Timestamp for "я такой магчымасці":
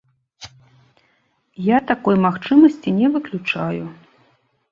1.65-2.93